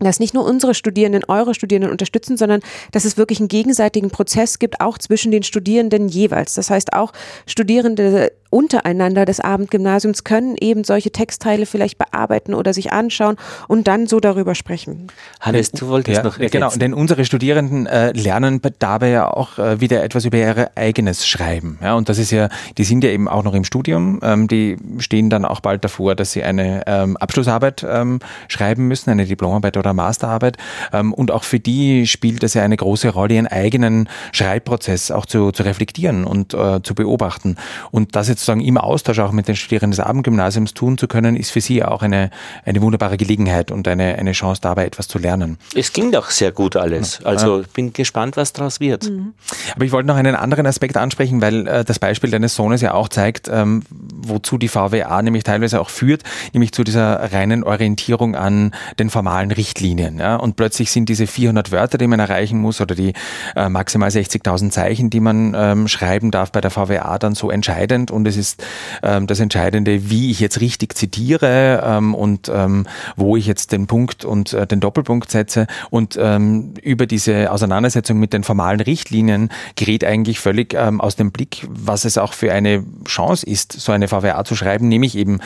[0.00, 2.60] dass nicht nur unsere Studierenden eure Studierenden unterstützen, sondern
[2.92, 6.54] dass es wirklich einen gegenseitigen Prozess gibt, auch zwischen den Studierenden jeweils.
[6.54, 7.12] Das heißt, auch
[7.46, 13.36] Studierende untereinander des Abendgymnasiums können eben solche Textteile vielleicht bearbeiten oder sich anschauen
[13.66, 15.08] und dann so darüber sprechen.
[15.40, 16.52] Hannes, du wolltest ja, noch ergänzen.
[16.52, 21.26] Genau, denn unsere Studierenden äh, lernen dabei ja auch äh, wieder etwas über ihr eigenes
[21.26, 21.80] Schreiben.
[21.82, 24.76] Ja, und das ist ja, die sind ja eben auch noch im Studium, ähm, die
[24.98, 29.76] stehen dann auch bald davor, dass sie eine ähm, Abschlussarbeit ähm, schreiben müssen, eine Diplomarbeit
[29.76, 30.58] oder Masterarbeit.
[30.92, 35.26] Ähm, und auch für die spielt es ja eine große Rolle, ihren eigenen Schreibprozess auch
[35.26, 37.56] zu, zu reflektieren und äh, zu beobachten.
[37.90, 41.36] Und das jetzt sozusagen im Austausch auch mit den Studierenden des Abendgymnasiums tun zu können,
[41.36, 42.30] ist für Sie auch eine,
[42.64, 45.58] eine wunderbare Gelegenheit und eine, eine Chance dabei etwas zu lernen.
[45.74, 47.24] Es ging doch sehr gut alles.
[47.24, 47.66] Also ja.
[47.72, 49.08] bin gespannt, was daraus wird.
[49.08, 49.34] Mhm.
[49.74, 52.92] Aber ich wollte noch einen anderen Aspekt ansprechen, weil äh, das Beispiel deines Sohnes ja
[52.92, 58.36] auch zeigt, ähm, wozu die VWA nämlich teilweise auch führt, nämlich zu dieser reinen Orientierung
[58.36, 60.18] an den formalen Richtlinien.
[60.18, 60.36] Ja?
[60.36, 63.14] Und plötzlich sind diese 400 Wörter, die man erreichen muss oder die
[63.56, 68.10] äh, maximal 60.000 Zeichen, die man ähm, schreiben darf bei der VWA dann so entscheidend
[68.10, 68.64] und es es ist
[69.02, 73.86] ähm, das Entscheidende, wie ich jetzt richtig zitiere ähm, und ähm, wo ich jetzt den
[73.86, 75.66] Punkt und äh, den Doppelpunkt setze.
[75.90, 81.32] Und ähm, über diese Auseinandersetzung mit den formalen Richtlinien gerät eigentlich völlig ähm, aus dem
[81.32, 85.40] Blick, was es auch für eine Chance ist, so eine VWA zu schreiben, nämlich eben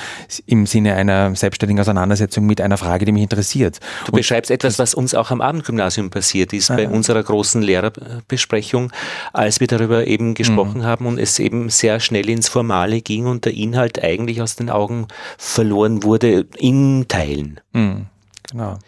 [0.47, 3.81] im Sinne einer selbstständigen Auseinandersetzung mit einer Frage, die mich interessiert.
[4.07, 7.63] Du und beschreibst etwas, was uns auch am Abendgymnasium passiert ist, ah, bei unserer großen
[7.63, 8.93] Lehrerbesprechung,
[9.33, 10.85] als wir darüber eben gesprochen mhm.
[10.85, 14.55] haben und es eben sehr schnell ins Format Male ging und der Inhalt eigentlich aus
[14.55, 17.61] den Augen verloren wurde in Teilen.
[17.73, 18.07] Mhm,
[18.51, 18.79] genau.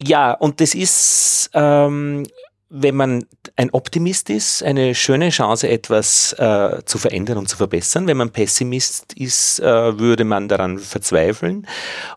[0.00, 2.28] Ja, und das ist, ähm,
[2.68, 8.08] wenn man ein Optimist ist, eine schöne Chance, etwas äh, zu verändern und zu verbessern.
[8.08, 11.66] Wenn man Pessimist ist, äh, würde man daran verzweifeln.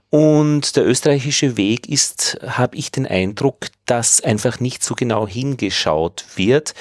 [0.10, 6.26] Und der österreichische Weg ist, habe ich den Eindruck, dass einfach nicht so genau hingeschaut
[6.36, 6.74] wird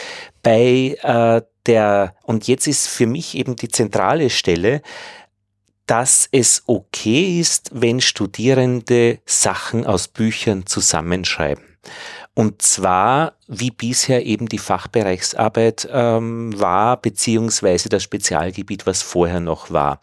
[0.43, 4.81] bei äh, der, und jetzt ist für mich eben die zentrale Stelle,
[5.85, 11.68] dass es okay ist, wenn Studierende Sachen aus Büchern zusammenschreiben.
[12.35, 19.71] Und zwar, wie bisher eben die Fachbereichsarbeit ähm, war, beziehungsweise das Spezialgebiet, was vorher noch
[19.71, 20.01] war.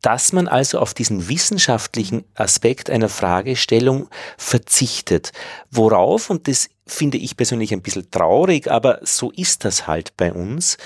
[0.00, 5.32] Dass man also auf diesen wissenschaftlichen Aspekt einer Fragestellung verzichtet,
[5.70, 10.32] worauf, und das finde ich persönlich ein bisschen traurig, aber so ist das halt bei
[10.32, 10.78] uns.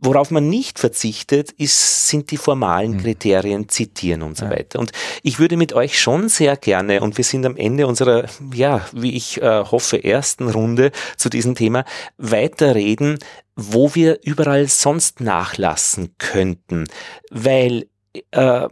[0.00, 3.00] Worauf man nicht verzichtet, ist, sind die formalen hm.
[3.00, 4.52] Kriterien, zitieren und so ja.
[4.52, 4.78] weiter.
[4.78, 8.86] Und ich würde mit euch schon sehr gerne, und wir sind am Ende unserer, ja,
[8.92, 11.84] wie ich äh, hoffe, ersten Runde zu diesem Thema,
[12.16, 13.18] weiterreden,
[13.56, 16.84] wo wir überall sonst nachlassen könnten.
[17.30, 17.88] Weil
[18.30, 18.68] äh,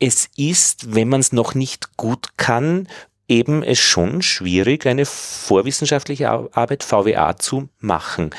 [0.00, 2.88] es ist, wenn man es noch nicht gut kann,
[3.28, 8.30] eben es schon schwierig, eine vorwissenschaftliche Arbeit VWA zu machen.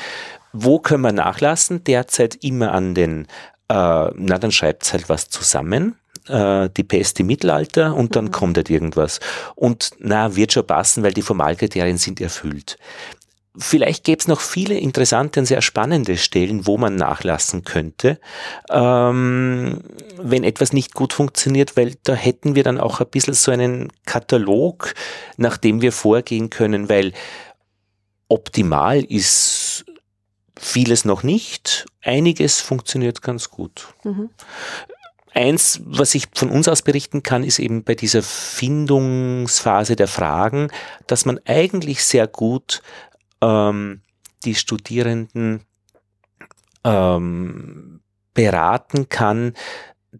[0.56, 1.82] Wo können wir nachlassen?
[1.82, 3.26] Derzeit immer an den,
[3.68, 3.74] äh,
[4.14, 5.96] na dann schreibt halt was zusammen
[6.28, 8.30] äh, die Pest im Mittelalter und dann mhm.
[8.30, 9.18] kommt halt irgendwas.
[9.56, 12.78] Und na, wird schon passen, weil die Formalkriterien sind erfüllt.
[13.56, 18.18] Vielleicht gäbe es noch viele interessante und sehr spannende Stellen, wo man nachlassen könnte,
[18.68, 19.80] ähm,
[20.20, 23.92] wenn etwas nicht gut funktioniert, weil da hätten wir dann auch ein bisschen so einen
[24.06, 24.94] Katalog,
[25.36, 27.12] nach dem wir vorgehen können, weil
[28.28, 29.84] optimal ist
[30.58, 33.94] vieles noch nicht, einiges funktioniert ganz gut.
[34.04, 34.30] Mhm.
[35.32, 40.68] Eins, was ich von uns aus berichten kann, ist eben bei dieser Findungsphase der Fragen,
[41.08, 42.82] dass man eigentlich sehr gut
[43.40, 44.00] ähm,
[44.44, 45.62] die Studierenden
[46.84, 48.00] ähm,
[48.32, 49.54] beraten kann,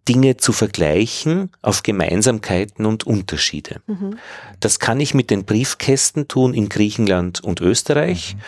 [0.08, 3.82] Dinge zu vergleichen auf Gemeinsamkeiten und Unterschiede.
[3.86, 4.18] Mhm.
[4.58, 8.40] Das kann ich mit den Briefkästen tun in Griechenland und Österreich mhm.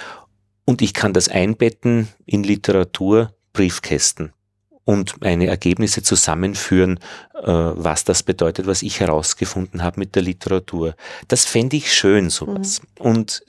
[0.66, 4.34] Und ich kann das einbetten in Literatur, Briefkästen
[4.84, 7.00] und meine Ergebnisse zusammenführen,
[7.34, 10.94] äh, was das bedeutet, was ich herausgefunden habe mit der Literatur.
[11.28, 12.82] Das fände ich schön, sowas.
[12.82, 13.06] Mhm.
[13.06, 13.44] Und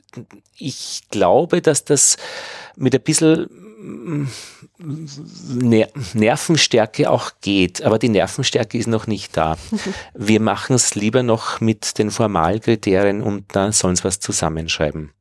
[0.58, 2.17] ich glaube, dass das
[2.75, 3.47] mit ein bisschen
[4.80, 9.58] Ner Nervenstärke auch geht, aber die Nervenstärke ist noch nicht da.
[10.15, 15.12] Wir machen es lieber noch mit den Formalkriterien und da sollen sie was zusammenschreiben.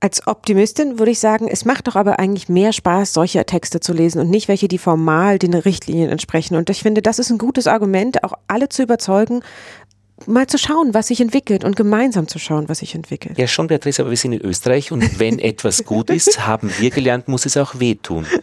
[0.00, 3.92] Als Optimistin würde ich sagen, es macht doch aber eigentlich mehr Spaß, solche Texte zu
[3.92, 6.54] lesen und nicht welche, die formal den Richtlinien entsprechen.
[6.54, 9.42] Und ich finde, das ist ein gutes Argument, auch alle zu überzeugen,
[10.26, 13.38] mal zu schauen, was sich entwickelt und gemeinsam zu schauen, was sich entwickelt.
[13.38, 16.90] Ja, schon, Beatrice, aber wir sind in Österreich und wenn etwas gut ist, haben wir
[16.90, 18.26] gelernt, muss es auch wehtun.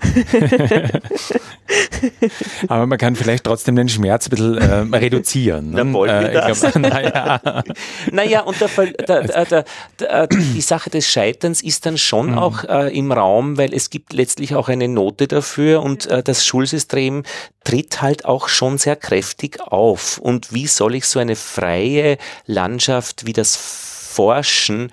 [2.68, 5.72] aber man kann vielleicht trotzdem den Schmerz ein bisschen äh, reduzieren.
[5.72, 6.08] Na, ne?
[6.08, 7.64] äh, ich glaub, naja.
[8.12, 9.66] naja, und der, der,
[10.00, 12.38] der, die Sache des Scheiterns ist dann schon mhm.
[12.38, 16.46] auch äh, im Raum, weil es gibt letztlich auch eine Note dafür und äh, das
[16.46, 17.24] Schulsystem
[17.66, 20.18] tritt halt auch schon sehr kräftig auf.
[20.18, 24.92] Und wie soll ich so eine freie Landschaft wie das Forschen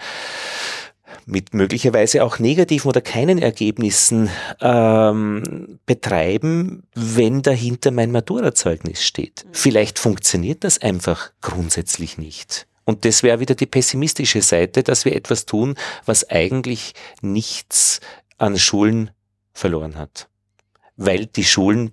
[1.26, 4.28] mit möglicherweise auch negativen oder keinen Ergebnissen
[4.60, 9.46] ähm, betreiben, wenn dahinter mein Maturazeugnis steht.
[9.52, 12.66] Vielleicht funktioniert das einfach grundsätzlich nicht.
[12.84, 18.00] Und das wäre wieder die pessimistische Seite, dass wir etwas tun, was eigentlich nichts
[18.38, 19.10] an Schulen
[19.52, 20.28] verloren hat.
[20.96, 21.92] Weil die Schulen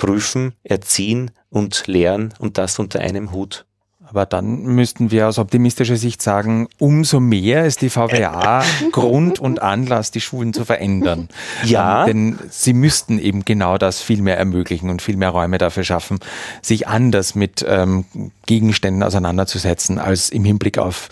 [0.00, 3.66] prüfen, erziehen und lehren und das unter einem Hut.
[4.10, 9.62] Aber dann müssten wir aus optimistischer Sicht sagen, umso mehr ist die VWA Grund und
[9.62, 11.28] Anlass, die Schulen zu verändern.
[11.64, 12.06] Ja.
[12.06, 15.84] Ähm, denn sie müssten eben genau das viel mehr ermöglichen und viel mehr Räume dafür
[15.84, 16.18] schaffen,
[16.60, 18.04] sich anders mit ähm,
[18.46, 21.08] Gegenständen auseinanderzusetzen, als im Hinblick auf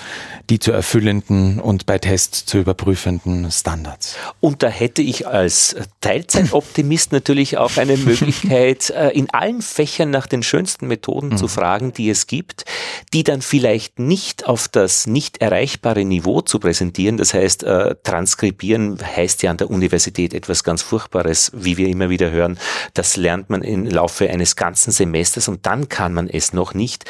[0.50, 4.16] die zu erfüllenden und bei Tests zu überprüfenden Standards.
[4.40, 10.26] Und da hätte ich als Teilzeitoptimist natürlich auch eine Möglichkeit, äh, in allen Fächern nach
[10.26, 11.36] den schönsten Methoden mhm.
[11.36, 12.64] zu fragen, die es gibt,
[13.12, 17.16] die dann vielleicht nicht auf das nicht erreichbare Niveau zu präsentieren.
[17.16, 22.10] Das heißt, äh, transkribieren heißt ja an der Universität etwas ganz Furchtbares, wie wir immer
[22.10, 22.58] wieder hören.
[22.94, 27.04] Das lernt man im Laufe eines ganzen Semesters und dann kann man es noch nicht.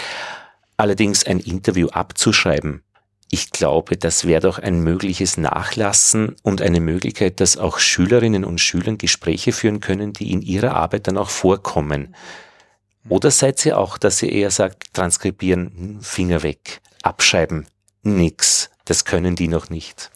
[0.77, 2.83] Allerdings ein Interview abzuschreiben,
[3.31, 8.59] ich glaube, das wäre doch ein mögliches Nachlassen und eine Möglichkeit, dass auch Schülerinnen und
[8.59, 12.14] Schüler Gespräche führen können, die in ihrer Arbeit dann auch vorkommen.
[13.09, 17.66] Oder seid ihr auch, dass ihr eher sagt, transkribieren, Finger weg, abschreiben,
[18.03, 20.11] nix, das können die noch nicht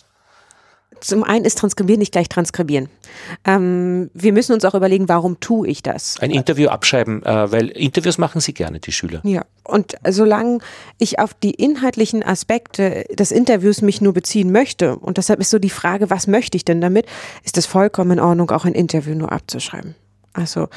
[1.02, 2.88] zum einen ist Transkribieren nicht gleich Transkribieren.
[3.44, 6.18] Ähm, wir müssen uns auch überlegen, warum tue ich das?
[6.20, 9.20] Ein Interview abschreiben, äh, weil Interviews machen sie gerne, die Schüler.
[9.24, 10.59] Ja, und solange
[10.98, 15.59] ich auf die inhaltlichen Aspekte des Interviews mich nur beziehen möchte, und deshalb ist so
[15.59, 17.07] die Frage, was möchte ich denn damit,
[17.44, 19.94] ist es vollkommen in Ordnung, auch ein Interview nur abzuschreiben.
[20.33, 20.68] Also,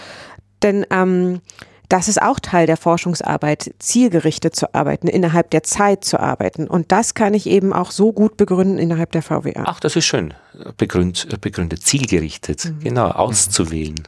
[0.64, 1.42] denn ähm,
[1.90, 6.68] das ist auch Teil der Forschungsarbeit, zielgerichtet zu arbeiten, innerhalb der Zeit zu arbeiten.
[6.68, 9.64] Und das kann ich eben auch so gut begründen innerhalb der VWA.
[9.66, 10.34] Ach, das ist schön.
[10.78, 12.80] Begründet, begründet zielgerichtet, mhm.
[12.80, 14.04] genau, auszuwählen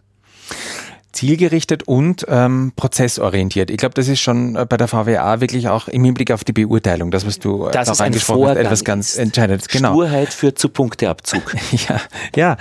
[1.17, 3.71] zielgerichtet und ähm, prozessorientiert.
[3.71, 6.53] Ich glaube, das ist schon äh, bei der VWA wirklich auch im Hinblick auf die
[6.53, 9.67] Beurteilung, das was du äh, das ist angesprochen hast, etwas ganz Entscheidendes.
[9.67, 9.93] Genau.
[9.93, 11.55] Sturheit führt zu Punkteabzug.
[11.89, 11.99] ja,
[12.35, 12.57] ja,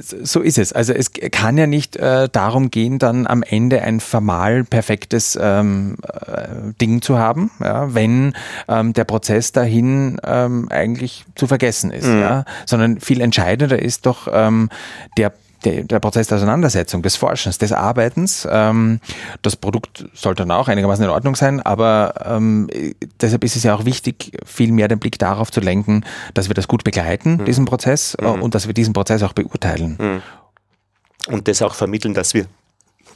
[0.00, 0.72] so ist es.
[0.72, 5.98] Also es kann ja nicht äh, darum gehen, dann am Ende ein formal perfektes ähm,
[6.26, 8.32] äh, Ding zu haben, ja, wenn
[8.66, 12.20] ähm, der Prozess dahin ähm, eigentlich zu vergessen ist, mhm.
[12.20, 14.70] ja, sondern viel entscheidender ist doch ähm,
[15.18, 18.46] der der, der Prozess der Auseinandersetzung, des Forschens, des Arbeitens.
[18.50, 19.00] Ähm,
[19.42, 22.68] das Produkt sollte dann auch einigermaßen in Ordnung sein, aber ähm,
[23.20, 26.54] deshalb ist es ja auch wichtig, viel mehr den Blick darauf zu lenken, dass wir
[26.54, 27.44] das gut begleiten, mhm.
[27.44, 28.42] diesen Prozess, äh, mhm.
[28.42, 29.96] und dass wir diesen Prozess auch beurteilen.
[30.00, 30.22] Mhm.
[31.32, 32.46] Und das auch vermitteln, dass wir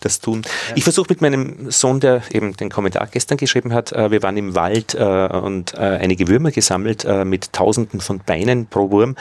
[0.00, 0.42] das tun.
[0.44, 0.76] Ja.
[0.76, 4.36] Ich versuche mit meinem Sohn, der eben den Kommentar gestern geschrieben hat, äh, wir waren
[4.36, 9.16] im Wald äh, und äh, einige Würmer gesammelt äh, mit Tausenden von Beinen pro Wurm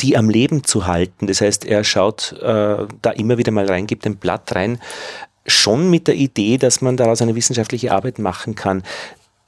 [0.00, 1.26] die am Leben zu halten.
[1.26, 4.78] Das heißt, er schaut äh, da immer wieder mal rein, gibt ein Blatt rein,
[5.46, 8.82] schon mit der Idee, dass man daraus eine wissenschaftliche Arbeit machen kann.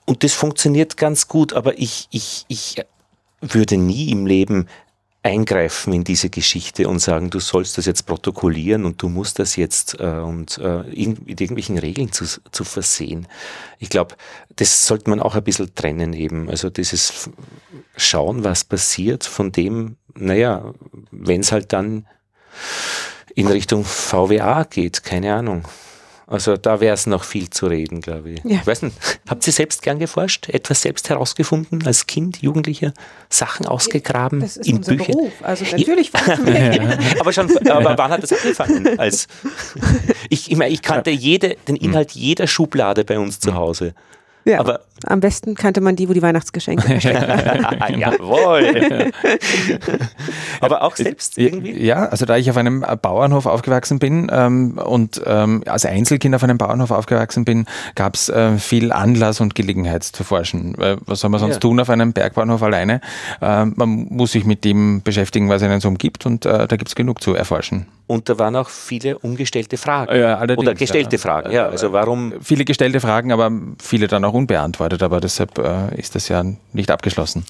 [0.06, 2.76] Und das funktioniert ganz gut, aber ich, ich, ich
[3.40, 4.68] würde nie im Leben
[5.28, 9.56] eingreifen in diese Geschichte und sagen, du sollst das jetzt protokollieren und du musst das
[9.56, 13.28] jetzt äh, und äh, in, mit irgendwelchen Regeln zu, zu versehen.
[13.78, 14.16] Ich glaube,
[14.56, 16.48] das sollte man auch ein bisschen trennen eben.
[16.48, 17.30] Also dieses
[17.96, 20.72] Schauen, was passiert, von dem, naja,
[21.10, 22.06] wenn es halt dann
[23.34, 25.64] in Richtung VWA geht, keine Ahnung.
[26.30, 28.44] Also da wäre es noch viel zu reden, glaube ich.
[28.44, 28.58] Ja.
[28.58, 32.92] Ich weiß nicht, habt ihr selbst gern geforscht, etwas selbst herausgefunden, als Kind, Jugendlicher,
[33.30, 35.16] Sachen ausgegraben das ist in unser Büchern?
[35.16, 35.32] Beruf.
[35.42, 36.98] Also natürlich ja.
[37.20, 38.98] aber schon, aber wann hat das angefangen?
[38.98, 39.26] Als
[40.28, 43.94] ich, ich, meine, ich kannte jede, den Inhalt jeder Schublade bei uns zu Hause.
[44.48, 47.98] Ja, aber am besten kannte man die, wo die Weihnachtsgeschenke verstecken.
[47.98, 49.12] Jawohl.
[50.60, 51.84] aber auch selbst irgendwie?
[51.84, 56.42] Ja, also da ich auf einem Bauernhof aufgewachsen bin ähm, und ähm, als Einzelkind auf
[56.42, 60.74] einem Bauernhof aufgewachsen bin, gab es äh, viel Anlass und Gelegenheit zu forschen.
[60.78, 61.60] Äh, was soll man sonst ja.
[61.60, 63.02] tun auf einem Bergbauernhof alleine?
[63.42, 66.88] Äh, man muss sich mit dem beschäftigen, was einen so umgibt und äh, da gibt
[66.88, 67.86] es genug zu erforschen.
[68.08, 70.18] Und da waren auch viele ungestellte Fragen.
[70.18, 71.22] Ja, Oder gestellte ja.
[71.22, 71.68] Fragen, ja.
[71.68, 72.32] Also warum?
[72.40, 75.02] Viele gestellte Fragen, aber viele dann auch unbeantwortet.
[75.02, 76.42] Aber deshalb äh, ist das ja
[76.72, 77.44] nicht abgeschlossen.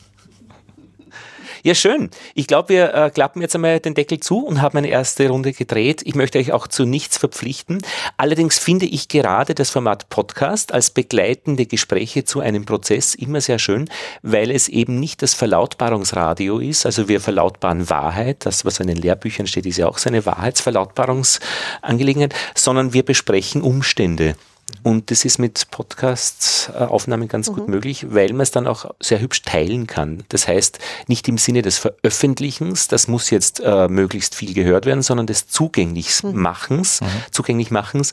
[1.62, 2.10] Ja, schön.
[2.34, 5.52] Ich glaube, wir äh, klappen jetzt einmal den Deckel zu und haben eine erste Runde
[5.52, 6.02] gedreht.
[6.04, 7.82] Ich möchte euch auch zu nichts verpflichten.
[8.16, 13.58] Allerdings finde ich gerade das Format Podcast als begleitende Gespräche zu einem Prozess immer sehr
[13.58, 13.90] schön,
[14.22, 16.86] weil es eben nicht das Verlautbarungsradio ist.
[16.86, 18.46] Also wir verlautbaren Wahrheit.
[18.46, 23.62] Das, was in den Lehrbüchern steht, ist ja auch so eine Wahrheitsverlautbarungsangelegenheit, sondern wir besprechen
[23.62, 24.36] Umstände.
[24.82, 27.54] Und das ist mit Podcast-Aufnahmen ganz mhm.
[27.54, 30.24] gut möglich, weil man es dann auch sehr hübsch teilen kann.
[30.28, 35.02] Das heißt, nicht im Sinne des Veröffentlichens, das muss jetzt äh, möglichst viel gehört werden,
[35.02, 37.06] sondern des Zugänglichmachens, mhm.
[37.30, 38.12] Zugänglichmachens,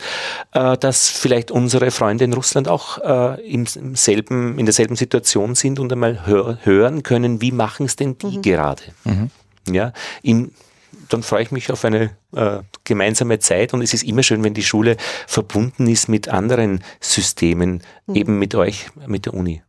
[0.54, 5.56] äh, dass vielleicht unsere Freunde in Russland auch äh, im, im, selben, in derselben Situation
[5.56, 8.42] sind und einmal hör, hören können, wie machen es denn die mhm.
[8.42, 8.84] gerade.
[9.04, 9.30] Mhm.
[9.72, 10.52] Ja, im
[11.10, 14.54] dann freue ich mich auf eine äh, gemeinsame Zeit und es ist immer schön, wenn
[14.54, 14.98] die Schule
[15.28, 18.16] verbunden ist mit anderen Systemen, mhm.
[18.16, 19.62] eben mit euch, mit der Uni.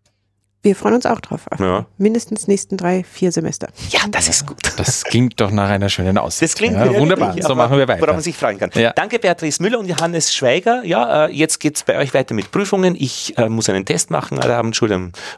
[0.67, 1.43] Wir freuen uns auch drauf.
[1.61, 1.87] Ja.
[1.97, 3.69] Mindestens nächsten drei, vier Semester.
[3.91, 4.59] Ja, das ist gut.
[4.77, 6.43] Das klingt doch nach einer schönen Aussicht.
[6.43, 7.37] Das klingt ja, wunderbar.
[7.41, 8.01] so machen wir weiter.
[8.01, 8.71] Worauf man sich freuen kann.
[8.75, 8.93] Ja.
[8.93, 10.83] Danke, Beatrice Müller und Johannes Schweiger.
[10.85, 12.97] Ja, äh, jetzt geht es bei euch weiter mit Prüfungen.
[12.99, 14.77] Ich äh, muss einen Test machen alle Abend.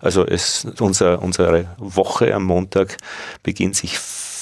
[0.00, 2.96] Also es, unser, unsere Woche am Montag
[3.42, 3.98] beginnt sich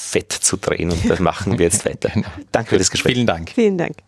[0.07, 2.11] fett zu drehen und das machen wir jetzt weiter.
[2.17, 2.29] Genau.
[2.51, 3.15] Danke für das Gespräch.
[3.15, 3.51] Vielen Dank.
[3.51, 4.06] Vielen Dank.